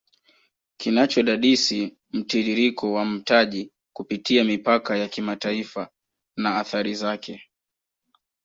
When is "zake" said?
6.95-7.43